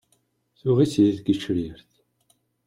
Tuɣ-itt 0.59 0.95
di 1.03 1.13
tgecrirt. 1.17 1.91